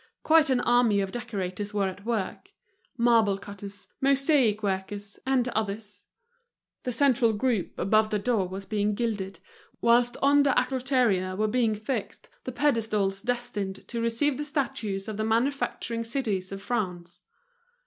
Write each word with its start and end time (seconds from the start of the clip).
Quite 0.23 0.49
an 0.49 0.61
army 0.61 0.99
of 0.99 1.11
decorators 1.11 1.75
were 1.75 1.87
at 1.87 2.07
work: 2.07 2.53
marble 2.97 3.37
cutters, 3.37 3.85
mosaic 4.01 4.63
workers, 4.63 5.19
and 5.27 5.47
others. 5.49 6.07
The 6.81 6.91
central 6.91 7.33
group 7.33 7.77
above 7.77 8.09
the 8.09 8.17
door 8.17 8.47
was 8.47 8.65
being 8.65 8.95
gilded; 8.95 9.37
whilst 9.79 10.17
on 10.19 10.41
the 10.41 10.57
acroteria 10.59 11.37
were 11.37 11.47
being 11.47 11.75
fixed 11.75 12.29
the 12.45 12.51
pedestals 12.51 13.21
destined 13.21 13.87
to 13.89 14.01
receive 14.01 14.37
the 14.37 14.43
statues 14.43 15.07
of 15.07 15.17
the 15.17 15.23
manufacturing 15.23 16.03
cities 16.03 16.51
of 16.51 16.63
France. 16.63 17.21